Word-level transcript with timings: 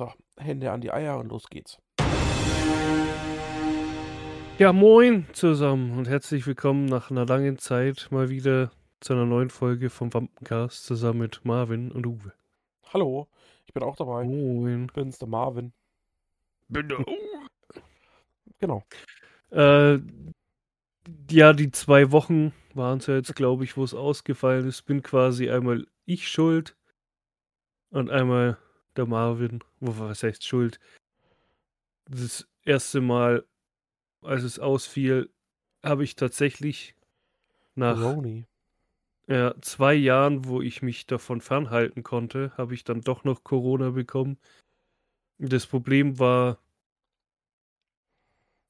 So, 0.00 0.10
Hände 0.38 0.72
an 0.72 0.80
die 0.80 0.90
Eier 0.90 1.18
und 1.18 1.28
los 1.28 1.50
geht's. 1.50 1.76
Ja, 4.56 4.72
moin 4.72 5.26
zusammen 5.34 5.98
und 5.98 6.08
herzlich 6.08 6.46
willkommen 6.46 6.86
nach 6.86 7.10
einer 7.10 7.26
langen 7.26 7.58
Zeit 7.58 8.08
mal 8.10 8.30
wieder 8.30 8.70
zu 9.00 9.12
einer 9.12 9.26
neuen 9.26 9.50
Folge 9.50 9.90
vom 9.90 10.14
Wampencast 10.14 10.86
zusammen 10.86 11.18
mit 11.18 11.44
Marvin 11.44 11.92
und 11.92 12.06
Uwe. 12.06 12.32
Hallo, 12.94 13.28
ich 13.66 13.74
bin 13.74 13.82
auch 13.82 13.94
dabei. 13.94 14.24
Moin. 14.24 14.86
Ich 14.86 14.92
bin's, 14.94 15.18
der 15.18 15.28
Marvin. 15.28 15.74
Bin 16.70 16.88
der 16.88 17.04
Genau. 18.58 18.82
Äh, 19.50 19.98
ja, 21.30 21.52
die 21.52 21.72
zwei 21.72 22.10
Wochen 22.10 22.54
waren 22.72 23.00
es 23.00 23.06
ja 23.06 23.16
jetzt, 23.16 23.36
glaube 23.36 23.64
ich, 23.64 23.76
wo 23.76 23.84
es 23.84 23.92
ausgefallen 23.92 24.66
ist. 24.66 24.80
Bin 24.86 25.02
quasi 25.02 25.50
einmal 25.50 25.86
ich 26.06 26.26
schuld 26.26 26.74
und 27.90 28.08
einmal 28.08 28.56
der 28.96 29.06
Marvin. 29.06 29.60
Wo, 29.80 29.98
was 29.98 30.22
heißt 30.22 30.46
schuld? 30.46 30.78
Das 32.06 32.48
erste 32.64 33.00
Mal, 33.00 33.46
als 34.22 34.42
es 34.42 34.58
ausfiel, 34.58 35.30
habe 35.82 36.04
ich 36.04 36.16
tatsächlich 36.16 36.94
nach 37.74 38.00
Roni. 38.00 38.46
ja, 39.28 39.54
zwei 39.60 39.94
Jahren, 39.94 40.44
wo 40.44 40.60
ich 40.60 40.82
mich 40.82 41.06
davon 41.06 41.40
fernhalten 41.40 42.02
konnte, 42.02 42.52
habe 42.56 42.74
ich 42.74 42.84
dann 42.84 43.00
doch 43.00 43.24
noch 43.24 43.44
Corona 43.44 43.90
bekommen. 43.90 44.38
Das 45.38 45.66
Problem 45.66 46.18
war, 46.18 46.58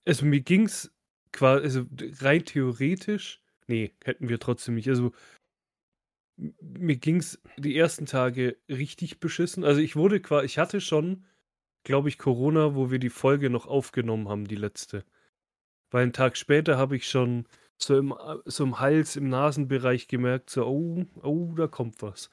also 0.06 0.24
mir 0.26 0.40
ging's 0.40 0.92
quasi, 1.32 1.64
also 1.64 1.86
rein 2.20 2.44
theoretisch, 2.44 3.40
nee, 3.66 3.92
hätten 4.04 4.28
wir 4.28 4.38
trotzdem 4.38 4.74
nicht. 4.74 4.88
Also 4.88 5.12
mir 6.60 6.96
ging's 6.96 7.40
die 7.56 7.76
ersten 7.76 8.06
Tage 8.06 8.56
richtig 8.68 9.20
beschissen. 9.20 9.64
Also 9.64 9.80
ich 9.80 9.96
wurde 9.96 10.20
quasi, 10.20 10.46
ich 10.46 10.58
hatte 10.58 10.80
schon, 10.80 11.24
glaube 11.84 12.08
ich, 12.08 12.18
Corona, 12.18 12.74
wo 12.74 12.90
wir 12.90 12.98
die 12.98 13.10
Folge 13.10 13.50
noch 13.50 13.66
aufgenommen 13.66 14.28
haben, 14.28 14.46
die 14.46 14.56
letzte. 14.56 15.04
Weil 15.90 16.04
einen 16.04 16.12
Tag 16.12 16.36
später 16.36 16.78
habe 16.78 16.96
ich 16.96 17.08
schon 17.08 17.46
so 17.76 17.96
im, 17.98 18.14
so 18.44 18.64
im 18.64 18.78
Hals, 18.80 19.16
im 19.16 19.28
Nasenbereich 19.28 20.08
gemerkt, 20.08 20.50
so, 20.50 20.66
oh, 20.66 21.06
oh, 21.22 21.54
da 21.56 21.66
kommt 21.66 22.02
was. 22.02 22.30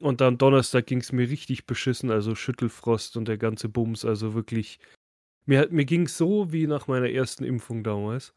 Und 0.00 0.20
dann 0.20 0.38
Donnerstag 0.38 0.86
ging 0.86 1.00
es 1.00 1.12
mir 1.12 1.28
richtig 1.28 1.66
beschissen, 1.66 2.10
also 2.10 2.34
Schüttelfrost 2.34 3.16
und 3.16 3.28
der 3.28 3.38
ganze 3.38 3.68
Bums, 3.68 4.04
also 4.04 4.34
wirklich. 4.34 4.78
Mir, 5.46 5.68
mir 5.70 5.84
ging 5.84 6.02
es 6.02 6.18
so 6.18 6.52
wie 6.52 6.66
nach 6.66 6.88
meiner 6.88 7.08
ersten 7.08 7.44
Impfung 7.44 7.84
damals. 7.84 8.34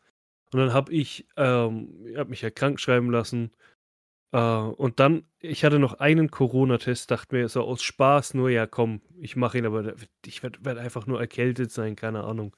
Und 0.52 0.60
dann 0.60 0.74
habe 0.74 0.94
ich, 0.94 1.28
ähm, 1.38 2.06
habe 2.16 2.30
mich 2.30 2.42
ja 2.42 2.50
krank 2.50 2.80
schreiben 2.80 3.12
lassen. 3.12 3.52
Äh, 4.32 4.38
und 4.40 5.00
dann, 5.00 5.24
ich 5.40 5.64
hatte 5.64 5.80
noch 5.80 5.96
einen 5.96 6.30
Corona-Test, 6.32 7.10
dachte 7.12 7.36
mir 7.36 7.50
so 7.50 7.64
aus 7.64 7.82
Spaß 7.82 8.34
nur, 8.36 8.50
ja 8.50 8.68
komm, 8.68 9.02
ich 9.20 9.36
mache 9.36 9.58
ihn, 9.58 9.66
aber 9.66 9.96
ich 10.26 10.44
werde 10.44 10.64
werd 10.64 10.78
einfach 10.78 11.08
nur 11.08 11.20
erkältet 11.20 11.72
sein, 11.72 11.96
keine 11.96 12.24
Ahnung. 12.24 12.56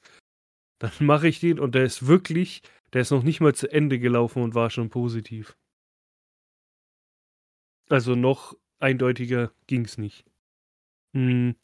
Dann 0.78 0.92
mache 1.00 1.28
ich 1.28 1.40
den 1.40 1.58
und 1.60 1.74
der 1.74 1.84
ist 1.84 2.06
wirklich, 2.06 2.62
der 2.92 3.02
ist 3.02 3.10
noch 3.10 3.22
nicht 3.22 3.40
mal 3.40 3.54
zu 3.54 3.70
Ende 3.70 3.98
gelaufen 3.98 4.42
und 4.42 4.54
war 4.54 4.70
schon 4.70 4.90
positiv. 4.90 5.56
Also 7.88 8.14
noch 8.14 8.56
eindeutiger 8.78 9.52
ging's 9.66 9.98
nicht. 9.98 10.24
Hm. 11.14 11.54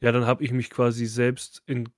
Ja, 0.00 0.12
dann 0.12 0.26
habe 0.26 0.44
ich 0.44 0.52
mich 0.52 0.70
quasi 0.70 1.06
selbst 1.06 1.62
in 1.66 1.88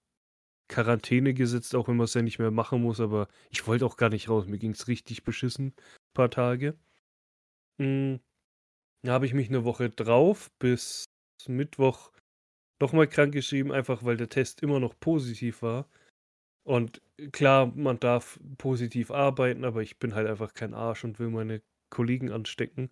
Quarantäne 0.69 1.35
gesetzt, 1.35 1.75
auch 1.75 1.89
wenn 1.89 1.97
man 1.97 2.05
es 2.05 2.15
ja 2.15 2.23
nicht 2.23 2.39
mehr 2.39 2.51
machen 2.51 2.83
muss, 2.83 3.01
aber 3.01 3.29
ich 3.51 3.67
wollte 3.67 3.85
auch 3.85 3.97
gar 3.97 4.09
nicht 4.09 4.29
raus. 4.29 4.47
Mir 4.47 4.59
ging's 4.59 4.89
richtig 4.89 5.25
beschissen, 5.25 5.75
paar 6.21 6.31
Tage. 6.31 6.77
Hm. 7.81 8.21
Da 9.03 9.13
habe 9.13 9.27
ich 9.27 9.33
mich 9.33 9.49
eine 9.49 9.65
Woche 9.65 9.89
drauf 9.89 10.51
bis 10.59 11.05
Mittwoch 11.49 12.13
nochmal 12.81 13.09
krank 13.09 13.33
geschrieben, 13.33 13.73
einfach 13.73 14.05
weil 14.05 14.19
der 14.19 14.29
Test 14.29 14.63
immer 14.63 14.81
noch 14.81 14.99
positiv 15.01 15.63
war. 15.63 15.89
Und 16.65 17.01
klar, 17.33 17.73
man 17.75 17.99
darf 17.99 18.39
positiv 18.59 19.11
arbeiten, 19.11 19.65
aber 19.65 19.83
ich 19.83 19.99
bin 19.99 20.15
halt 20.15 20.29
einfach 20.29 20.53
kein 20.55 20.75
Arsch 20.75 21.05
und 21.05 21.19
will 21.19 21.31
meine 21.31 21.63
Kollegen 21.91 22.31
anstecken. 22.31 22.91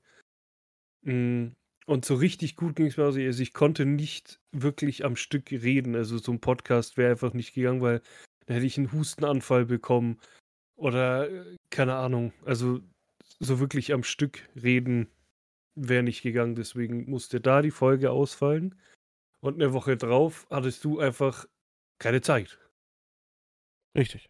Mm, 1.02 1.48
Und 1.86 2.04
so 2.04 2.14
richtig 2.14 2.56
gut 2.56 2.76
ging 2.76 2.86
es 2.86 2.96
mir 2.96 3.04
also, 3.04 3.20
also 3.20 3.42
ich 3.42 3.52
konnte 3.52 3.86
nicht 3.86 4.40
wirklich 4.52 5.04
am 5.04 5.16
Stück 5.16 5.50
reden. 5.52 5.94
Also 5.96 6.18
so 6.18 6.32
ein 6.32 6.40
Podcast 6.40 6.96
wäre 6.96 7.10
einfach 7.12 7.34
nicht 7.34 7.54
gegangen, 7.54 7.80
weil 7.82 8.00
dann 8.46 8.54
hätte 8.54 8.66
ich 8.66 8.78
einen 8.78 8.92
Hustenanfall 8.92 9.66
bekommen 9.66 10.18
oder 10.76 11.30
äh, 11.30 11.56
keine 11.70 11.96
Ahnung. 11.96 12.32
Also 12.44 12.80
so 13.40 13.60
wirklich 13.60 13.92
am 13.92 14.02
Stück 14.02 14.48
reden 14.60 15.08
wäre 15.74 16.02
nicht 16.02 16.22
gegangen. 16.22 16.54
Deswegen 16.54 17.08
musste 17.08 17.40
da 17.40 17.62
die 17.62 17.70
Folge 17.70 18.10
ausfallen. 18.10 18.74
Und 19.40 19.54
eine 19.54 19.72
Woche 19.72 19.96
drauf 19.96 20.46
hattest 20.50 20.84
du 20.84 20.98
einfach 20.98 21.46
keine 22.00 22.20
Zeit. 22.20 22.58
Richtig. 23.96 24.28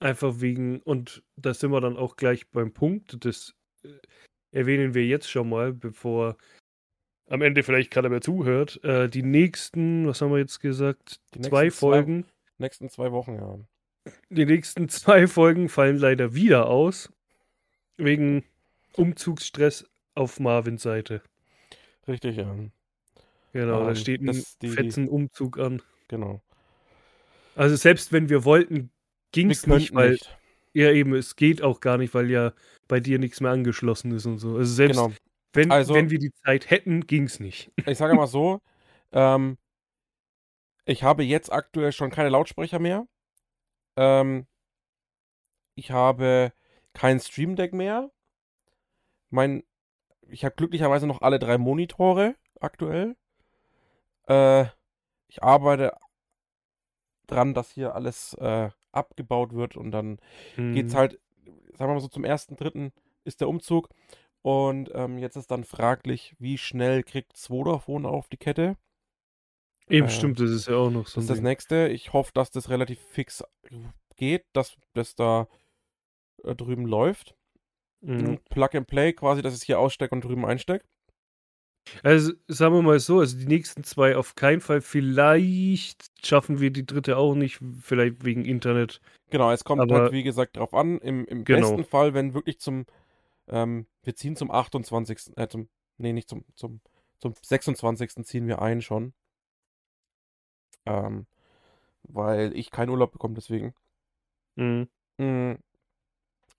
Einfach 0.00 0.40
wegen, 0.40 0.80
und 0.82 1.24
da 1.36 1.54
sind 1.54 1.70
wir 1.72 1.80
dann 1.80 1.96
auch 1.96 2.16
gleich 2.16 2.48
beim 2.50 2.72
Punkt, 2.72 3.24
das 3.24 3.54
äh, 3.82 3.88
erwähnen 4.52 4.94
wir 4.94 5.04
jetzt 5.06 5.28
schon 5.30 5.48
mal, 5.48 5.72
bevor 5.72 6.36
am 7.28 7.42
Ende 7.42 7.62
vielleicht 7.62 7.90
keiner 7.90 8.08
mehr 8.08 8.20
zuhört. 8.20 8.82
Äh, 8.84 9.08
die 9.08 9.22
nächsten, 9.22 10.06
was 10.06 10.20
haben 10.20 10.30
wir 10.30 10.38
jetzt 10.38 10.60
gesagt? 10.60 11.20
Die 11.34 11.40
zwei 11.40 11.64
nächsten 11.64 11.78
zwei- 11.78 11.88
Folgen. 11.90 12.26
Nächsten 12.58 12.88
zwei 12.88 13.12
Wochen, 13.12 13.34
ja. 13.34 13.58
Die 14.30 14.46
nächsten 14.46 14.88
zwei 14.88 15.26
Folgen 15.26 15.68
fallen 15.68 15.98
leider 15.98 16.34
wieder 16.34 16.68
aus. 16.68 17.12
Wegen 17.96 18.44
Umzugsstress 18.94 19.84
auf 20.14 20.40
Marvins 20.40 20.82
Seite. 20.82 21.22
Richtig, 22.08 22.36
ja. 22.36 22.54
Genau, 23.52 23.80
da 23.84 23.88
Ähm, 23.90 23.96
steht 23.96 24.20
ein 24.22 24.42
die- 24.62 24.68
fetzen 24.68 25.08
Umzug 25.08 25.58
an. 25.58 25.82
Genau. 26.08 26.40
Also 27.54 27.74
selbst 27.76 28.12
wenn 28.12 28.28
wir 28.28 28.44
wollten, 28.44 28.90
ging 29.32 29.50
es 29.50 29.66
nicht, 29.66 29.94
weil 29.94 30.12
nicht. 30.12 30.38
ja 30.74 30.90
eben, 30.90 31.14
es 31.14 31.36
geht 31.36 31.62
auch 31.62 31.80
gar 31.80 31.96
nicht, 31.98 32.12
weil 32.14 32.30
ja 32.30 32.52
bei 32.86 33.00
dir 33.00 33.18
nichts 33.18 33.40
mehr 33.40 33.50
angeschlossen 33.50 34.12
ist 34.12 34.26
und 34.26 34.38
so. 34.38 34.56
Also 34.56 34.72
selbst 34.74 34.96
Genau. 35.00 35.12
wenn, 35.54 35.70
Also- 35.70 35.94
wenn 35.94 36.10
wir 36.10 36.18
die 36.18 36.32
Zeit 36.44 36.70
hätten, 36.70 37.06
ging 37.06 37.24
es 37.24 37.40
nicht. 37.40 37.70
Ich 37.96 37.98
sage 37.98 38.14
mal 38.14 38.26
so, 38.26 38.60
ähm, 39.12 39.56
ich 40.84 41.02
habe 41.02 41.22
jetzt 41.24 41.50
aktuell 41.50 41.92
schon 41.92 42.10
keine 42.10 42.28
Lautsprecher 42.28 42.78
mehr. 42.78 43.06
Ähm, 43.96 44.46
ich 45.74 45.90
habe 45.90 46.52
kein 46.96 47.20
Stream 47.20 47.56
Deck 47.56 47.72
mehr. 47.74 48.10
Mein, 49.30 49.62
ich 50.28 50.44
habe 50.44 50.54
glücklicherweise 50.56 51.06
noch 51.06 51.22
alle 51.22 51.38
drei 51.38 51.58
Monitore 51.58 52.36
aktuell. 52.60 53.16
Äh, 54.28 54.66
ich 55.28 55.42
arbeite 55.42 55.92
dran, 57.26 57.54
dass 57.54 57.70
hier 57.70 57.94
alles 57.94 58.34
äh, 58.34 58.70
abgebaut 58.92 59.52
wird 59.52 59.76
und 59.76 59.90
dann 59.90 60.18
geht's 60.72 60.94
Mhm. 60.94 60.96
halt, 60.98 61.20
sagen 61.74 61.90
wir 61.90 61.94
mal 61.94 62.00
so, 62.00 62.08
zum 62.08 62.24
ersten, 62.24 62.56
dritten 62.56 62.92
ist 63.24 63.40
der 63.40 63.48
Umzug. 63.48 63.88
Und 64.42 64.90
ähm, 64.94 65.18
jetzt 65.18 65.36
ist 65.36 65.50
dann 65.50 65.64
fraglich, 65.64 66.36
wie 66.38 66.56
schnell 66.58 67.02
kriegt 67.02 67.36
Vodafone 67.36 68.08
auf 68.08 68.28
die 68.28 68.36
Kette. 68.36 68.76
Eben 69.88 70.06
äh, 70.06 70.10
stimmt, 70.10 70.40
das 70.40 70.50
ist 70.50 70.68
ja 70.68 70.76
auch 70.76 70.90
noch 70.90 71.04
Das 71.04 71.12
so 71.12 71.20
ein 71.20 71.22
ist 71.22 71.30
das 71.30 71.40
nächste. 71.40 71.88
Ich 71.88 72.12
hoffe, 72.12 72.32
dass 72.34 72.50
das 72.50 72.68
relativ 72.70 73.00
fix 73.00 73.42
geht, 74.16 74.44
dass 74.52 74.76
das 74.94 75.14
da 75.14 75.48
äh, 76.44 76.54
drüben 76.54 76.86
läuft. 76.86 77.34
Mhm. 78.00 78.38
Plug 78.50 78.68
and 78.74 78.86
Play 78.86 79.12
quasi, 79.12 79.42
dass 79.42 79.56
ich 79.56 79.62
hier 79.64 79.78
ausstecke 79.78 80.14
und 80.14 80.24
drüben 80.24 80.44
einstecke. 80.44 80.84
Also 82.02 82.32
sagen 82.48 82.74
wir 82.74 82.82
mal 82.82 82.98
so, 82.98 83.20
also 83.20 83.38
die 83.38 83.46
nächsten 83.46 83.84
zwei 83.84 84.16
auf 84.16 84.34
keinen 84.34 84.60
Fall. 84.60 84.80
Vielleicht 84.80 86.10
schaffen 86.26 86.60
wir 86.60 86.70
die 86.72 86.84
dritte 86.84 87.16
auch 87.16 87.34
nicht, 87.36 87.60
vielleicht 87.80 88.24
wegen 88.24 88.44
Internet. 88.44 89.00
Genau, 89.30 89.50
es 89.52 89.62
kommt 89.64 89.80
Aber- 89.82 90.02
halt, 90.02 90.12
wie 90.12 90.24
gesagt, 90.24 90.56
drauf 90.56 90.74
an. 90.74 90.98
Im, 90.98 91.24
im 91.26 91.44
Genau. 91.44 91.60
besten 91.70 91.84
Fall, 91.84 92.12
wenn 92.12 92.34
wirklich 92.34 92.58
zum, 92.58 92.86
ähm, 93.48 93.86
wir 94.02 94.16
ziehen 94.16 94.34
zum 94.36 94.50
28., 94.50 95.36
äh, 95.36 95.48
zum, 95.48 95.68
nee, 95.98 96.12
nicht 96.12 96.28
zum, 96.28 96.44
zum, 96.56 96.80
zum 97.18 97.34
26. 97.40 98.24
ziehen 98.24 98.48
wir 98.48 98.60
ein 98.60 98.82
schon. 98.82 99.14
Ähm, 100.86 101.26
weil 102.02 102.56
ich 102.56 102.70
keinen 102.70 102.90
Urlaub 102.90 103.12
bekomme, 103.12 103.34
deswegen. 103.34 103.74
Mhm. 104.56 104.88
Mm. 105.18 105.54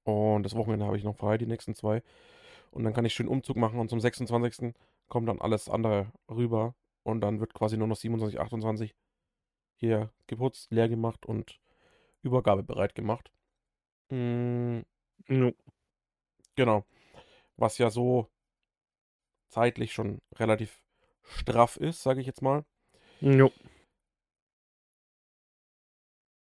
Und 0.08 0.44
das 0.44 0.56
Wochenende 0.56 0.86
habe 0.86 0.96
ich 0.96 1.04
noch 1.04 1.18
frei, 1.18 1.38
die 1.38 1.46
nächsten 1.46 1.76
zwei. 1.76 2.02
Und 2.72 2.86
dann 2.86 2.94
kann 2.94 3.04
ich 3.04 3.14
schön 3.14 3.28
Umzug 3.28 3.58
machen 3.58 3.78
und 3.78 3.90
zum 3.90 4.00
26. 4.00 4.74
kommt 5.10 5.28
dann 5.28 5.42
alles 5.42 5.68
andere 5.68 6.14
rüber. 6.30 6.76
Und 7.04 7.20
dann 7.20 7.42
wird 7.42 7.54
quasi 7.54 7.76
nur 7.76 7.88
noch 7.88 7.98
27, 7.98 8.40
28 8.40 8.96
hier 9.76 10.10
geputzt, 10.28 10.72
leer 10.72 10.88
gemacht 10.88 11.26
und 11.26 11.60
übergabebereit 12.22 12.96
gemacht. 12.96 13.32
Jo. 14.10 15.52
genau. 16.56 16.86
Was 17.58 17.78
ja 17.78 17.90
so 17.90 18.30
zeitlich 19.50 19.92
schon 19.92 20.22
relativ 20.36 20.82
straff 21.24 21.76
ist, 21.76 22.02
sage 22.02 22.22
ich 22.22 22.28
jetzt 22.28 22.42
mal. 22.42 22.64
Jo. 23.20 23.52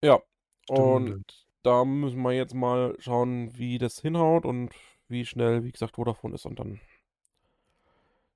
Ja. 0.05 0.21
Und. 0.69 1.40
Da 1.63 1.85
müssen 1.85 2.23
wir 2.23 2.33
jetzt 2.33 2.55
mal 2.55 2.97
schauen, 2.99 3.57
wie 3.57 3.79
das 3.79 4.01
hinhaut 4.01 4.45
und 4.47 4.71
wie 5.09 5.27
schnell, 5.27 5.65
wie 5.65 5.73
gesagt, 5.73 5.97
Vodafone 5.97 6.35
ist 6.35 6.47
und 6.47 6.59
dann 6.59 6.81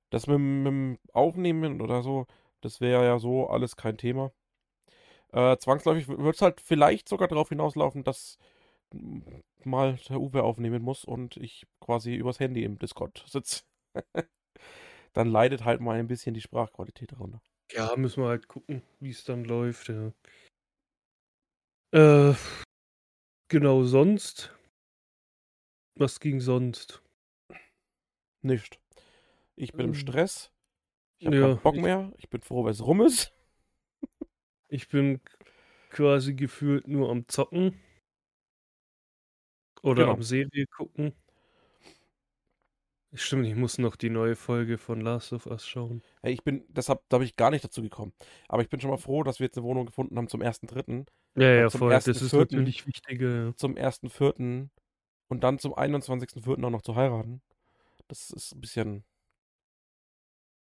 Das 0.09 0.27
mit, 0.27 0.39
mit 0.39 0.67
dem 0.67 0.97
Aufnehmen 1.13 1.81
oder 1.81 2.01
so, 2.01 2.25
das 2.61 2.81
wäre 2.81 3.05
ja 3.05 3.19
so 3.19 3.47
alles 3.47 3.75
kein 3.75 3.97
Thema. 3.97 4.31
Äh, 5.31 5.57
zwangsläufig 5.57 6.07
wird 6.07 6.35
es 6.35 6.41
halt 6.41 6.61
vielleicht 6.61 7.09
sogar 7.09 7.27
darauf 7.27 7.49
hinauslaufen, 7.49 8.03
dass 8.03 8.37
mal 9.63 9.97
der 10.09 10.19
Uwe 10.21 10.43
aufnehmen 10.43 10.81
muss 10.81 11.05
und 11.05 11.37
ich 11.37 11.67
quasi 11.79 12.15
übers 12.15 12.39
Handy 12.39 12.63
im 12.63 12.79
Discord 12.79 13.23
sitze. 13.27 13.63
dann 15.13 15.27
leidet 15.27 15.65
halt 15.65 15.81
mal 15.81 15.97
ein 15.99 16.07
bisschen 16.07 16.33
die 16.33 16.41
Sprachqualität 16.41 17.11
darunter. 17.11 17.41
Ja, 17.71 17.95
müssen 17.95 18.23
wir 18.23 18.29
halt 18.29 18.47
gucken, 18.47 18.83
wie 18.99 19.09
es 19.09 19.23
dann 19.23 19.43
läuft, 19.43 19.89
ja. 19.89 20.11
Äh, 21.91 22.35
genau, 23.47 23.83
sonst. 23.83 24.51
Was 25.97 26.19
ging 26.19 26.39
sonst? 26.41 27.01
Nicht. 28.41 28.79
Ich 29.55 29.71
bin 29.71 29.81
im 29.85 29.91
Ähm, 29.91 29.95
Stress. 29.95 30.51
Ich 31.17 31.27
habe 31.27 31.37
ja, 31.37 31.47
keinen 31.47 31.61
Bock 31.61 31.75
ich- 31.75 31.81
mehr. 31.81 32.11
Ich 32.17 32.29
bin 32.29 32.41
froh, 32.41 32.63
weil 32.65 32.71
es 32.71 32.85
rum 32.85 33.01
ist. 33.01 33.31
Ich 34.67 34.87
bin 34.89 35.21
quasi 35.89 36.33
gefühlt 36.33 36.87
nur 36.87 37.09
am 37.09 37.27
Zocken. 37.27 37.79
Oder 39.81 40.03
Genau. 40.03 40.13
am 40.15 40.23
Serie 40.23 40.65
gucken. 40.67 41.13
Stimmt, 43.17 43.45
ich 43.47 43.55
muss 43.55 43.77
noch 43.77 43.95
die 43.95 44.09
neue 44.09 44.35
Folge 44.35 44.77
von 44.77 44.99
Last 44.99 45.31
of 45.31 45.45
Us 45.45 45.65
schauen. 45.65 46.01
Hey, 46.21 46.33
ich 46.33 46.43
bin, 46.43 46.65
deshalb, 46.67 47.01
da 47.07 47.17
bin 47.17 47.25
ich 47.25 47.37
gar 47.37 47.49
nicht 47.49 47.63
dazu 47.63 47.81
gekommen. 47.81 48.13
Aber 48.49 48.61
ich 48.61 48.69
bin 48.69 48.81
schon 48.81 48.89
mal 48.89 48.97
froh, 48.97 49.23
dass 49.23 49.39
wir 49.39 49.45
jetzt 49.45 49.57
eine 49.57 49.65
Wohnung 49.65 49.85
gefunden 49.85 50.17
haben 50.17 50.27
zum 50.27 50.41
1.3., 50.41 51.05
Ja, 51.37 51.49
ja, 51.49 51.69
voll. 51.69 51.91
Das 51.91 52.07
ist 52.07 52.21
1.4.. 52.21 52.39
natürlich 52.39 52.85
wichtiger. 52.87 53.45
ja. 53.47 53.55
zum 53.55 53.77
1.4. 53.77 54.69
und 55.29 55.43
dann 55.43 55.59
zum 55.59 55.73
21.4. 55.73 56.63
auch 56.65 56.69
noch 56.69 56.81
zu 56.81 56.95
heiraten. 56.95 57.41
Das 58.07 58.31
ist 58.31 58.53
ein 58.53 58.61
bisschen. 58.61 59.05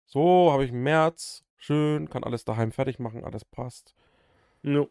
So, 0.07 0.51
habe 0.53 0.65
ich 0.65 0.73
März. 0.73 1.45
Schön, 1.57 2.09
kann 2.09 2.25
alles 2.25 2.45
daheim 2.45 2.73
fertig 2.73 2.99
machen, 2.99 3.25
alles 3.25 3.45
passt. 3.45 3.95
Ja. 4.63 4.87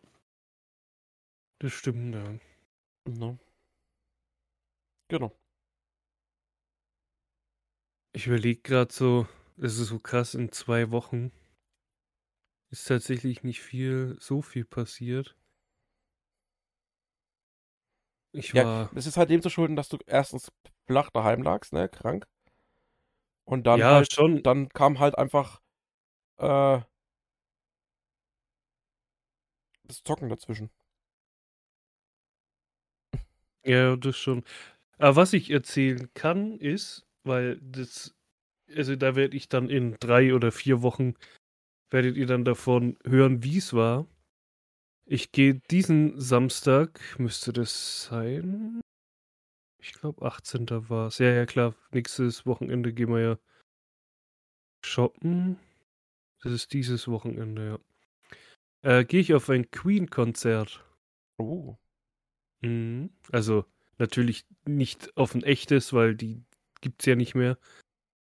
Das 1.60 1.72
stimmt, 1.72 2.16
ja. 2.16 2.40
Ne? 3.08 3.40
Genau. 5.10 5.32
Ich 8.14 8.28
überlege 8.28 8.62
gerade 8.62 8.94
so, 8.94 9.28
es 9.58 9.80
ist 9.80 9.88
so 9.88 9.98
krass, 9.98 10.36
in 10.36 10.52
zwei 10.52 10.92
Wochen 10.92 11.32
ist 12.72 12.88
tatsächlich 12.88 13.44
nicht 13.44 13.62
viel, 13.62 14.18
so 14.20 14.42
viel 14.42 14.66
passiert. 14.66 15.38
Ich 18.32 18.56
Ja, 18.56 18.64
war, 18.64 18.92
es 18.96 19.06
ist 19.08 19.18
halt 19.18 19.30
dem 19.32 19.42
zu 19.42 19.50
schulden, 19.50 19.76
dass 19.76 19.90
du 19.90 19.98
erstens 20.06 20.52
flach 20.88 21.10
daheim 21.12 21.42
lagst, 21.44 21.74
ne, 21.74 21.90
krank. 21.90 22.26
Und 23.46 23.68
dann 23.68 23.84
ja, 23.84 23.90
halt, 23.90 24.14
schon, 24.14 24.44
dann 24.44 24.70
kam 24.70 25.00
halt 25.00 25.18
einfach 25.18 25.60
äh, 26.40 26.82
das 29.84 30.04
Zocken 30.04 30.30
dazwischen. 30.30 30.72
ja, 33.66 33.96
das 33.96 34.18
schon. 34.18 34.44
Aber 35.00 35.18
was 35.18 35.34
ich 35.34 35.52
erzählen 35.52 36.10
kann, 36.16 36.60
ist, 36.60 37.08
weil 37.24 37.60
das, 37.62 38.16
also 38.76 38.96
da 38.96 39.16
werde 39.16 39.36
ich 39.36 39.50
dann 39.50 39.70
in 39.70 39.98
drei 40.00 40.34
oder 40.34 40.52
vier 40.52 40.82
Wochen, 40.82 41.16
werdet 41.90 42.18
ihr 42.18 42.28
dann 42.28 42.46
davon 42.46 42.98
hören, 43.06 43.44
wie 43.44 43.58
es 43.58 43.74
war. 43.74 44.08
Ich 45.06 45.32
gehe 45.32 45.56
diesen 45.72 46.20
Samstag, 46.20 47.00
müsste 47.18 47.52
das 47.52 48.04
sein? 48.04 48.80
Ich 49.82 49.94
glaube, 49.94 50.26
18. 50.26 50.90
war 50.90 51.08
es. 51.08 51.18
Ja, 51.18 51.32
ja, 51.32 51.46
klar. 51.46 51.74
Nächstes 51.92 52.46
Wochenende 52.46 52.94
gehen 52.94 53.10
wir 53.10 53.22
ja 53.22 53.40
shoppen. 54.86 55.58
Das 56.42 56.52
ist 56.52 56.74
dieses 56.74 57.08
Wochenende, 57.08 57.80
ja. 58.84 59.00
Äh, 59.00 59.06
gehe 59.06 59.20
ich 59.20 59.34
auf 59.34 59.50
ein 59.50 59.72
Queen-Konzert. 59.72 60.86
Oh. 61.38 61.76
Mhm. 62.62 63.10
Also 63.32 63.66
natürlich 63.98 64.46
nicht 64.66 65.16
auf 65.18 65.34
ein 65.34 65.44
echtes, 65.44 65.94
weil 65.94 66.16
die 66.16 66.44
gibt's 66.82 67.06
ja 67.06 67.16
nicht 67.16 67.36
mehr. 67.36 67.58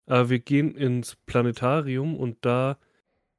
Aber 0.06 0.30
wir 0.30 0.40
gehen 0.40 0.74
ins 0.74 1.16
Planetarium 1.26 2.16
und 2.16 2.44
da 2.44 2.78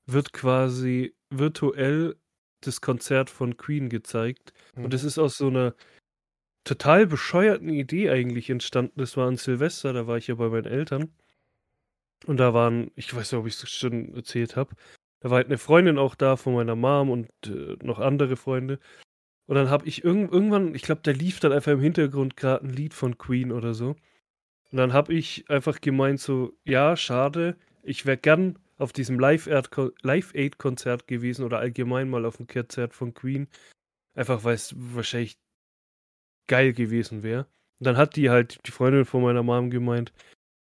wird 0.05 0.33
quasi 0.33 1.13
virtuell 1.29 2.15
das 2.61 2.81
Konzert 2.81 3.29
von 3.29 3.57
Queen 3.57 3.89
gezeigt. 3.89 4.53
Mhm. 4.75 4.85
Und 4.85 4.93
es 4.93 5.03
ist 5.03 5.17
aus 5.17 5.37
so 5.37 5.47
einer 5.47 5.75
total 6.63 7.07
bescheuerten 7.07 7.69
Idee 7.69 8.09
eigentlich 8.09 8.49
entstanden. 8.49 8.99
Das 8.99 9.17
war 9.17 9.27
an 9.27 9.37
Silvester, 9.37 9.93
da 9.93 10.07
war 10.07 10.17
ich 10.17 10.27
ja 10.27 10.35
bei 10.35 10.49
meinen 10.49 10.65
Eltern. 10.65 11.13
Und 12.25 12.37
da 12.37 12.53
waren, 12.53 12.91
ich 12.95 13.13
weiß 13.13 13.31
nicht, 13.31 13.39
ob 13.39 13.47
ich 13.47 13.61
es 13.61 13.69
schon 13.69 14.15
erzählt 14.15 14.55
habe, 14.55 14.75
da 15.19 15.29
war 15.29 15.37
halt 15.37 15.47
eine 15.47 15.57
Freundin 15.57 15.97
auch 15.97 16.15
da 16.15 16.35
von 16.35 16.53
meiner 16.53 16.75
Mom 16.75 17.09
und 17.09 17.29
äh, 17.45 17.77
noch 17.83 17.99
andere 17.99 18.35
Freunde. 18.37 18.79
Und 19.45 19.55
dann 19.55 19.69
habe 19.69 19.87
ich 19.87 20.03
irgend, 20.03 20.31
irgendwann, 20.31 20.73
ich 20.73 20.83
glaube, 20.83 21.01
da 21.03 21.11
lief 21.11 21.39
dann 21.39 21.51
einfach 21.51 21.71
im 21.73 21.81
Hintergrund 21.81 22.37
gerade 22.37 22.65
ein 22.65 22.69
Lied 22.69 22.93
von 22.93 23.17
Queen 23.17 23.51
oder 23.51 23.73
so. 23.73 23.95
Und 24.73 24.77
dann 24.77 24.93
habe 24.93 25.13
ich 25.13 25.47
einfach 25.51 25.81
gemeint 25.81 26.19
so, 26.19 26.57
ja, 26.63 26.97
schade, 26.97 27.55
ich 27.83 28.07
wäre 28.07 28.17
gern 28.17 28.57
auf 28.79 28.91
diesem 28.91 29.19
Live-Aid-Konzert 29.19 31.07
gewesen 31.07 31.45
oder 31.45 31.59
allgemein 31.59 32.09
mal 32.09 32.25
auf 32.25 32.37
dem 32.37 32.47
Konzert 32.47 32.95
von 32.95 33.13
Queen. 33.13 33.47
Einfach 34.15 34.43
weil 34.43 34.55
es 34.55 34.73
wahrscheinlich 34.75 35.37
geil 36.47 36.73
gewesen 36.73 37.21
wäre. 37.21 37.41
Und 37.79 37.85
dann 37.85 37.97
hat 37.97 38.15
die 38.15 38.31
halt, 38.31 38.65
die 38.65 38.71
Freundin 38.71 39.05
von 39.05 39.21
meiner 39.21 39.43
Mom 39.43 39.69
gemeint, 39.69 40.11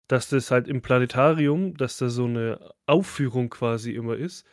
dass 0.07 0.29
das 0.29 0.49
halt 0.49 0.67
im 0.67 0.81
Planetarium, 0.81 1.77
dass 1.77 1.99
da 1.99 2.09
so 2.09 2.25
eine 2.25 2.73
Aufführung 2.87 3.51
quasi 3.51 3.93
immer 3.93 4.15
ist. 4.15 4.47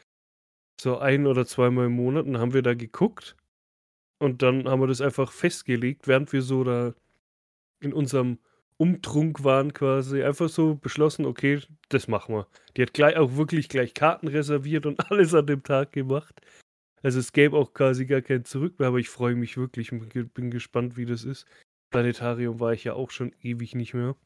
So 0.78 0.98
ein 0.98 1.26
oder 1.26 1.46
zweimal 1.46 1.86
im 1.86 1.92
Monat. 1.92 2.26
Und 2.26 2.36
haben 2.36 2.52
wir 2.52 2.60
da 2.60 2.74
geguckt. 2.74 3.34
Und 4.18 4.42
dann 4.42 4.68
haben 4.68 4.82
wir 4.82 4.88
das 4.88 5.00
einfach 5.00 5.32
festgelegt, 5.32 6.06
während 6.06 6.34
wir 6.34 6.42
so 6.42 6.64
da 6.64 6.94
in 7.80 7.94
unserem 7.94 8.38
Umtrunk 8.78 9.44
waren 9.44 9.72
quasi. 9.72 10.22
Einfach 10.22 10.48
so 10.48 10.76
beschlossen, 10.76 11.26
okay, 11.26 11.60
das 11.88 12.08
machen 12.08 12.34
wir. 12.34 12.48
Die 12.76 12.82
hat 12.82 12.94
gleich 12.94 13.16
auch 13.16 13.36
wirklich 13.36 13.68
gleich 13.68 13.92
Karten 13.94 14.28
reserviert 14.28 14.86
und 14.86 15.00
alles 15.10 15.34
an 15.34 15.46
dem 15.46 15.62
Tag 15.62 15.92
gemacht. 15.92 16.40
Also 17.02 17.18
es 17.20 17.32
gäbe 17.32 17.56
auch 17.56 17.74
quasi 17.74 18.06
gar 18.06 18.22
kein 18.22 18.44
Zurück 18.44 18.78
mehr, 18.78 18.88
aber 18.88 18.98
ich 18.98 19.08
freue 19.08 19.34
mich 19.34 19.56
wirklich 19.56 19.92
und 19.92 20.34
bin 20.34 20.50
gespannt, 20.50 20.96
wie 20.96 21.06
das 21.06 21.24
ist. 21.24 21.46
Planetarium 21.90 22.60
war 22.60 22.72
ich 22.72 22.84
ja 22.84 22.94
auch 22.94 23.10
schon 23.10 23.34
ewig 23.42 23.74
nicht 23.74 23.94
mehr. 23.94 24.16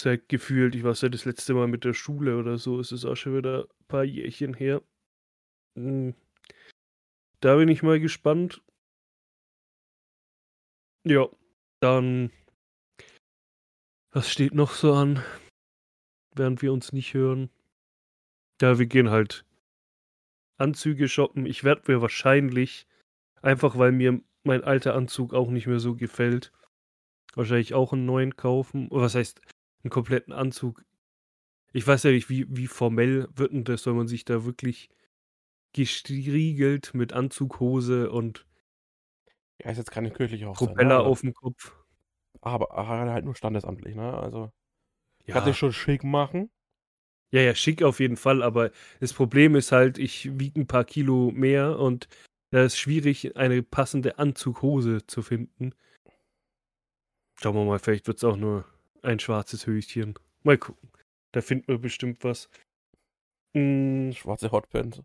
Seit 0.00 0.28
gefühlt, 0.28 0.74
ich 0.74 0.84
war 0.84 0.94
ja 0.94 1.08
das 1.08 1.24
letzte 1.24 1.54
Mal 1.54 1.68
mit 1.68 1.84
der 1.84 1.94
Schule 1.94 2.36
oder 2.36 2.58
so, 2.58 2.78
es 2.80 2.92
ist 2.92 3.04
auch 3.04 3.16
schon 3.16 3.36
wieder 3.36 3.62
ein 3.62 3.86
paar 3.88 4.04
Jährchen 4.04 4.54
her. 4.54 4.82
Hm. 5.76 6.14
Da 7.40 7.56
bin 7.56 7.68
ich 7.68 7.82
mal 7.82 8.00
gespannt. 8.00 8.62
Ja, 11.04 11.28
dann. 11.80 12.30
Was 14.16 14.30
steht 14.30 14.54
noch 14.54 14.70
so 14.70 14.94
an? 14.94 15.22
Während 16.34 16.62
wir 16.62 16.72
uns 16.72 16.90
nicht 16.90 17.12
hören. 17.12 17.50
Ja, 18.62 18.78
wir 18.78 18.86
gehen 18.86 19.10
halt 19.10 19.44
Anzüge 20.56 21.06
shoppen. 21.06 21.44
Ich 21.44 21.64
werde 21.64 21.82
mir 21.92 22.00
wahrscheinlich, 22.00 22.86
einfach 23.42 23.76
weil 23.76 23.92
mir 23.92 24.22
mein 24.42 24.64
alter 24.64 24.94
Anzug 24.94 25.34
auch 25.34 25.50
nicht 25.50 25.66
mehr 25.66 25.80
so 25.80 25.96
gefällt, 25.96 26.50
wahrscheinlich 27.34 27.74
auch 27.74 27.92
einen 27.92 28.06
neuen 28.06 28.36
kaufen. 28.36 28.88
Oder 28.88 29.02
was 29.02 29.14
heißt, 29.14 29.42
einen 29.84 29.90
kompletten 29.90 30.32
Anzug? 30.32 30.82
Ich 31.74 31.86
weiß 31.86 32.04
ja 32.04 32.10
nicht, 32.10 32.30
wie, 32.30 32.46
wie 32.48 32.68
formell 32.68 33.28
wird 33.34 33.52
denn 33.52 33.64
das? 33.64 33.82
Soll 33.82 33.92
man 33.92 34.08
sich 34.08 34.24
da 34.24 34.46
wirklich 34.46 34.88
gestriegelt 35.74 36.94
mit 36.94 37.12
Anzughose 37.12 38.10
und 38.10 38.46
Ja, 39.62 39.72
ist 39.72 39.76
jetzt 39.76 39.90
keine 39.90 40.10
kirchliche 40.10 40.46
Hochzeit. 40.46 40.68
Propeller 40.68 40.88
ne, 40.88 40.94
aber, 41.00 41.08
auf 41.08 41.20
dem 41.20 41.34
Kopf? 41.34 41.74
Aber, 42.40 42.72
aber 42.72 43.10
halt 43.12 43.24
nur 43.24 43.34
standesamtlich, 43.34 43.94
ne? 43.94 44.12
Also, 44.14 44.50
Ja. 45.26 45.34
kann 45.34 45.44
dich 45.44 45.56
schon 45.56 45.72
schick 45.72 46.04
machen. 46.04 46.50
Ja, 47.32 47.40
ja, 47.42 47.54
schick 47.54 47.82
auf 47.82 47.98
jeden 48.00 48.16
Fall, 48.16 48.42
aber 48.42 48.70
das 49.00 49.12
Problem 49.12 49.56
ist 49.56 49.72
halt, 49.72 49.98
ich 49.98 50.38
wiege 50.38 50.60
ein 50.60 50.66
paar 50.66 50.84
Kilo 50.84 51.32
mehr 51.32 51.78
und 51.78 52.08
da 52.50 52.62
ist 52.64 52.78
schwierig, 52.78 53.36
eine 53.36 53.62
passende 53.62 54.18
Anzughose 54.18 55.06
zu 55.06 55.22
finden. 55.22 55.74
Schauen 57.38 57.54
wir 57.56 57.64
mal, 57.64 57.78
vielleicht 57.78 58.06
wird 58.06 58.18
es 58.18 58.24
auch 58.24 58.36
nur 58.36 58.64
ein 59.02 59.18
schwarzes 59.18 59.66
Höschen. 59.66 60.14
Mal 60.42 60.56
gucken. 60.56 60.90
Da 61.32 61.42
finden 61.42 61.68
wir 61.68 61.78
bestimmt 61.78 62.22
was. 62.24 62.48
Mm, 63.54 64.12
Schwarze 64.12 64.52
Hotpants. 64.52 65.02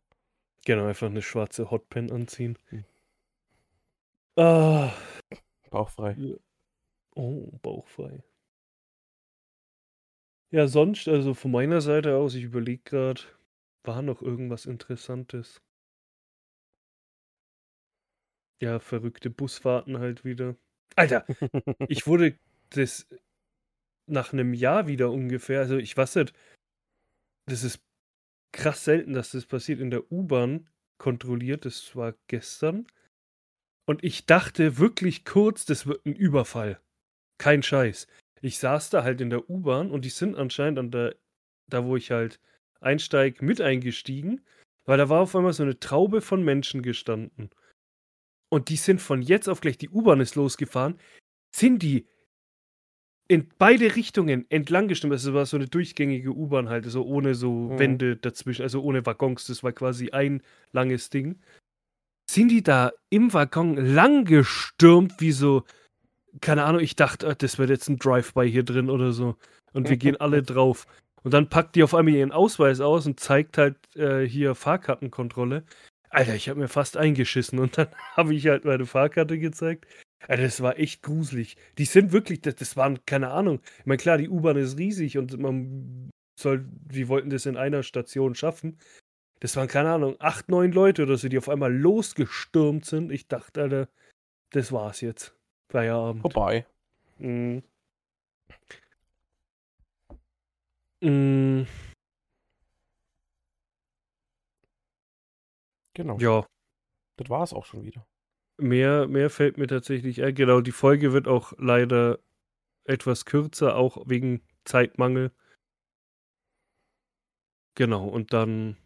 genau, 0.64 0.86
einfach 0.86 1.08
eine 1.08 1.22
schwarze 1.22 1.72
Hotpen 1.72 2.12
anziehen. 2.12 2.58
Hm. 2.70 2.86
Ah, 4.38 4.94
Bauchfrei. 5.72 6.16
Oh, 7.15 7.51
bauchfrei. 7.62 8.24
Ja, 10.51 10.68
sonst, 10.68 11.08
also 11.08 11.34
von 11.34 11.51
meiner 11.51 11.80
Seite 11.82 12.18
aus, 12.18 12.36
ich 12.36 12.44
überlege 12.44 12.84
gerade, 12.84 13.22
war 13.84 14.01
noch 14.01 14.22
irgendwas 14.22 14.65
Interessantes? 14.65 15.62
Ja, 18.62 18.80
verrückte 18.80 19.30
Busfahrten 19.30 19.98
halt 20.00 20.24
wieder. 20.24 20.56
Alter, 20.96 21.25
ich 21.88 22.06
wurde 22.06 22.38
das 22.72 23.08
nach 24.08 24.34
einem 24.34 24.53
Jahr 24.53 24.88
wieder 24.88 25.10
ungefähr. 25.10 25.62
Also 25.62 25.77
ich 25.77 25.96
weiß 25.96 26.15
nicht, 26.15 26.34
das 27.48 27.63
ist 27.63 27.82
krass 28.53 28.84
selten, 28.84 29.13
dass 29.13 29.32
das 29.32 29.46
passiert 29.46 29.80
in 29.80 29.89
der 29.89 30.12
U-Bahn 30.12 30.70
kontrolliert. 31.00 31.65
Das 31.65 31.96
war 31.96 32.13
gestern. 32.27 32.88
Und 33.88 34.03
ich 34.03 34.25
dachte 34.25 34.77
wirklich 34.77 35.25
kurz, 35.25 35.65
das 35.65 35.88
wird 35.88 36.06
ein 36.06 36.15
Überfall. 36.15 36.80
Kein 37.41 37.63
Scheiß. 37.63 38.05
Ich 38.41 38.60
saß 38.60 38.91
da 38.91 39.03
halt 39.03 39.19
in 39.19 39.31
der 39.31 39.50
U-Bahn 39.50 39.89
und 39.89 40.05
die 40.05 40.10
sind 40.10 40.36
anscheinend 40.36 40.77
an 40.77 40.91
der, 40.91 41.15
da 41.65 41.83
wo 41.86 41.95
ich 41.95 42.12
halt 42.12 42.39
einsteig, 42.81 43.41
mit 43.41 43.60
eingestiegen, 43.60 44.41
weil 44.86 45.00
da 45.00 45.10
war 45.10 45.21
auf 45.21 45.36
einmal 45.36 45.51
so 45.51 45.63
eine 45.63 45.79
Traube 45.79 46.21
von 46.21 46.43
Menschen 46.43 46.83
gestanden. 46.83 47.50
Und 48.50 48.69
die 48.69 48.75
sind 48.75 49.01
von 49.01 49.24
jetzt 49.24 49.50
auf 49.50 49.60
gleich, 49.60 49.79
die 49.79 49.89
U-Bahn 49.89 50.19
ist 50.19 50.36
losgefahren, 50.36 51.00
sind 51.50 51.81
die 51.81 52.07
in 53.27 53.50
beide 53.57 53.95
Richtungen 53.95 54.45
entlang 54.51 54.88
gestimmt. 54.88 55.13
Also 55.13 55.31
es 55.31 55.36
war 55.36 55.48
so 55.48 55.57
eine 55.57 55.67
durchgängige 55.67 56.29
U-Bahn 56.29 56.69
halt, 56.69 56.83
so 56.86 57.00
also 57.00 57.05
ohne 57.05 57.33
so 57.33 57.51
mhm. 57.51 57.79
Wände 57.79 58.17
dazwischen, 58.17 58.62
also 58.62 58.83
ohne 58.83 59.03
Waggons. 59.07 59.48
Das 59.48 59.63
war 59.63 59.71
quasi 59.71 60.12
ein 60.12 60.43
langes 60.74 61.10
Ding. 61.10 61.41
Sind 62.29 62.50
die 62.50 62.62
da 62.62 62.91
im 63.10 63.33
Waggon 63.33 63.77
lang 63.77 64.25
gestürmt, 64.25 65.19
wie 65.19 65.31
so, 65.31 65.63
keine 66.40 66.64
Ahnung, 66.64 66.82
ich 66.82 66.96
dachte, 66.96 67.28
ah, 67.28 67.36
das 67.36 67.58
wird 67.58 67.70
jetzt 67.70 67.90
ein 67.90 67.98
Drive-by 67.98 68.50
hier 68.50 68.64
drin 68.64 68.90
oder 68.90 69.12
so. 69.12 69.36
Und 69.74 69.90
wir 69.90 69.98
gehen 69.98 70.18
alle 70.18 70.44
drauf. 70.44 70.88
Und 71.24 71.34
dann 71.34 71.50
packt 71.50 71.76
die 71.76 71.84
auf 71.84 71.94
einmal 71.94 72.16
ihren 72.16 72.32
Ausweis 72.32 72.80
aus 72.80 73.06
und 73.06 73.20
zeigt 73.20 73.58
halt 73.58 73.78
äh, 73.96 74.24
hier 74.24 74.56
Fahrkartenkontrolle. 74.56 75.64
Alter, 76.10 76.36
ich 76.36 76.50
habe 76.50 76.60
mir 76.60 76.68
fast 76.68 76.98
eingeschissen 76.98 77.60
und 77.60 77.78
dann 77.78 77.88
habe 78.16 78.34
ich 78.34 78.48
halt 78.48 78.66
meine 78.66 78.86
Fahrkarte 78.86 79.38
gezeigt. 79.38 79.86
Alter, 80.28 80.44
das 80.44 80.62
war 80.62 80.78
echt 80.78 81.04
gruselig. 81.04 81.58
Die 81.78 81.86
sind 81.86 82.12
wirklich, 82.12 82.42
das, 82.42 82.56
das 82.56 82.78
waren, 82.78 83.06
keine 83.06 83.32
Ahnung. 83.32 83.60
Ich 83.80 83.86
meine, 83.86 83.98
klar, 83.98 84.18
die 84.18 84.30
U-Bahn 84.30 84.58
ist 84.58 84.78
riesig 84.78 85.18
und 85.18 85.38
man 85.40 86.10
soll, 86.40 86.66
die 86.68 87.08
wollten 87.08 87.30
das 87.30 87.46
in 87.46 87.58
einer 87.58 87.84
Station 87.84 88.36
schaffen. 88.36 88.78
Das 89.40 89.56
waren, 89.56 89.68
keine 89.68 89.92
Ahnung, 89.92 90.16
acht, 90.20 90.50
neun 90.50 90.72
Leute 90.72 91.04
oder 91.04 91.18
so, 91.18 91.28
die 91.28 91.38
auf 91.38 91.50
einmal 91.50 91.74
losgestürmt 91.74 92.86
sind. 92.86 93.12
Ich 93.12 93.28
dachte, 93.28 93.62
Alter, 93.64 93.90
das 94.52 94.72
war's 94.72 95.02
jetzt. 95.02 95.36
Feierabend. 95.72 96.22
Vorbei. 96.22 96.66
Mhm. 97.18 97.63
Mhm. 101.01 101.68
Genau. 105.94 106.18
Ja. 106.20 106.46
Das 107.18 107.30
war 107.30 107.44
es 107.44 107.54
auch 107.54 107.66
schon 107.66 107.84
wieder. 107.84 108.06
Mehr, 108.58 109.08
mehr 109.08 109.30
fällt 109.30 109.58
mir 109.58 109.68
tatsächlich 109.68 110.22
ein. 110.24 110.36
Genau, 110.36 110.62
die 110.62 110.72
Folge 110.72 111.13
wird 111.13 111.28
auch 111.28 111.54
leider 111.58 112.20
etwas 112.84 113.25
kürzer, 113.25 113.75
auch 113.75 114.04
wegen 114.06 114.42
Zeitmangel. 114.66 115.32
Genau, 117.75 118.08
und 118.08 118.34
dann, 118.34 118.78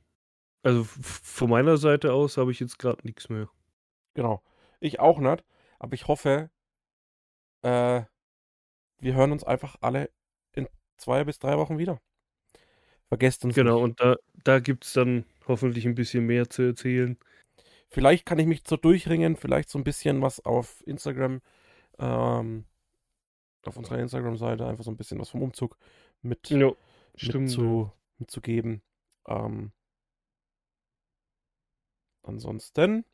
also 0.64 0.84
von 0.84 1.50
meiner 1.50 1.78
Seite 1.78 2.14
aus 2.14 2.38
habe 2.38 2.52
ich 2.52 2.60
jetzt 2.60 2.78
gerade 2.78 3.06
nichts 3.06 3.30
mehr. 3.30 3.50
Genau. 4.14 4.44
Ich 4.80 5.00
auch 5.00 5.20
nicht, 5.20 5.44
aber 5.80 5.94
ich 5.94 6.08
hoffe, 6.08 6.50
äh, 7.66 8.06
wir 9.00 9.16
hören 9.16 9.32
uns 9.32 9.44
einfach 9.44 9.76
alle 9.82 10.10
in 10.54 10.68
zwei 10.98 11.24
bis 11.24 11.40
drei 11.40 11.58
Wochen 11.58 11.78
wieder. 11.78 12.00
Vergesst 13.10 13.44
uns 13.46 13.56
Genau, 13.56 13.76
nicht. 13.76 13.84
und 13.84 14.00
da, 14.00 14.16
da 14.44 14.60
gibt 14.60 14.86
es 14.86 14.94
dann 14.94 15.26
hoffentlich 15.48 15.86
ein 15.86 15.96
bisschen 15.96 16.26
mehr 16.26 16.50
zu 16.50 16.62
erzählen. 16.64 17.18
Vielleicht 17.90 18.26
kann 18.26 18.40
ich 18.40 18.48
mich 18.48 18.64
so 18.68 18.78
durchringen, 18.78 19.36
vielleicht 19.36 19.70
so 19.70 19.78
ein 19.80 19.84
bisschen 19.84 20.22
was 20.22 20.44
auf 20.44 20.82
Instagram, 20.86 21.42
ähm, 22.00 22.66
auf 23.64 23.78
unserer 23.78 24.00
Instagram-Seite, 24.00 24.66
einfach 24.68 24.84
so 24.84 24.92
ein 24.92 24.98
bisschen 24.98 25.20
was 25.20 25.30
vom 25.30 25.44
Umzug 25.44 25.78
mit, 26.22 26.50
jo, 26.50 26.78
mit 27.22 27.50
zu, 27.50 27.92
mitzugeben. 28.18 28.82
Ähm, 29.28 29.72
ansonsten. 32.24 33.06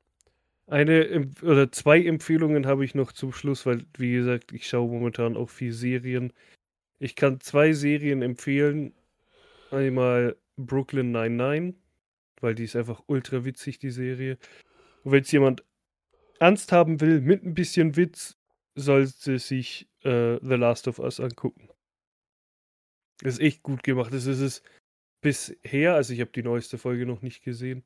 Eine 0.67 1.29
oder 1.41 1.71
zwei 1.71 2.03
Empfehlungen 2.03 2.65
habe 2.65 2.85
ich 2.85 2.95
noch 2.95 3.11
zum 3.11 3.33
Schluss, 3.33 3.65
weil, 3.65 3.85
wie 3.97 4.13
gesagt, 4.13 4.53
ich 4.53 4.67
schaue 4.67 4.89
momentan 4.89 5.35
auch 5.35 5.49
viel 5.49 5.73
Serien. 5.73 6.31
Ich 6.99 7.15
kann 7.15 7.39
zwei 7.41 7.73
Serien 7.73 8.21
empfehlen. 8.21 8.93
Einmal 9.71 10.37
Brooklyn 10.57 11.11
99 11.11 11.81
weil 12.41 12.55
die 12.55 12.65
ist 12.65 12.75
einfach 12.75 13.01
ultra 13.07 13.45
witzig, 13.45 13.79
die 13.79 13.91
Serie. 13.91 14.37
Und 15.03 15.13
wenn 15.13 15.23
es 15.23 15.31
jemand 15.31 15.63
ernst 16.39 16.71
haben 16.71 16.99
will, 16.99 17.21
mit 17.21 17.43
ein 17.43 17.53
bisschen 17.53 17.95
Witz, 17.95 18.37
sollte 18.75 19.39
sich 19.39 19.87
äh, 20.03 20.37
The 20.41 20.55
Last 20.55 20.87
of 20.87 20.99
Us 20.99 21.19
angucken. 21.19 21.69
Das 23.21 23.35
ist 23.35 23.41
echt 23.41 23.63
gut 23.63 23.83
gemacht. 23.83 24.13
Das 24.13 24.25
ist 24.25 24.39
es 24.39 24.63
bisher, 25.21 25.95
also 25.95 26.13
ich 26.13 26.21
habe 26.21 26.31
die 26.31 26.43
neueste 26.43 26.77
Folge 26.77 27.05
noch 27.05 27.21
nicht 27.21 27.43
gesehen. 27.43 27.83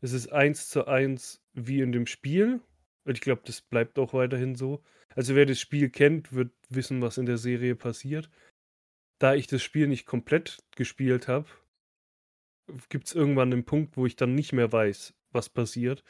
Es 0.00 0.12
ist 0.12 0.32
eins 0.32 0.68
zu 0.68 0.86
eins 0.86 1.40
wie 1.54 1.80
in 1.80 1.92
dem 1.92 2.06
Spiel. 2.06 2.60
Und 3.04 3.14
ich 3.14 3.20
glaube, 3.20 3.42
das 3.44 3.60
bleibt 3.60 3.98
auch 3.98 4.14
weiterhin 4.14 4.54
so. 4.54 4.82
Also 5.14 5.34
wer 5.34 5.46
das 5.46 5.60
Spiel 5.60 5.90
kennt, 5.90 6.32
wird 6.32 6.52
wissen, 6.68 7.02
was 7.02 7.18
in 7.18 7.26
der 7.26 7.38
Serie 7.38 7.74
passiert. 7.74 8.30
Da 9.18 9.34
ich 9.34 9.46
das 9.46 9.62
Spiel 9.62 9.88
nicht 9.88 10.06
komplett 10.06 10.58
gespielt 10.74 11.28
habe, 11.28 11.48
gibt 12.88 13.06
es 13.06 13.14
irgendwann 13.14 13.52
einen 13.52 13.64
Punkt, 13.64 13.96
wo 13.96 14.06
ich 14.06 14.16
dann 14.16 14.34
nicht 14.34 14.52
mehr 14.52 14.72
weiß, 14.72 15.14
was 15.30 15.48
passiert. 15.48 16.04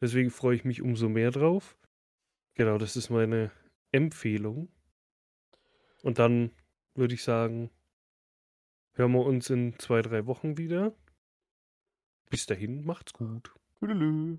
Deswegen 0.00 0.30
freue 0.30 0.56
ich 0.56 0.64
mich 0.64 0.82
umso 0.82 1.08
mehr 1.08 1.30
drauf. 1.30 1.76
Genau, 2.54 2.76
das 2.78 2.96
ist 2.96 3.08
meine 3.08 3.50
Empfehlung. 3.92 4.68
Und 6.02 6.18
dann 6.18 6.50
würde 6.94 7.14
ich 7.14 7.22
sagen, 7.22 7.70
hören 8.94 9.12
wir 9.12 9.24
uns 9.24 9.48
in 9.48 9.78
zwei, 9.78 10.02
drei 10.02 10.26
Wochen 10.26 10.58
wieder. 10.58 10.94
Bis 12.28 12.46
dahin, 12.46 12.84
macht's 12.84 13.12
gut. 13.12 13.54
Tüdelü. 13.78 14.38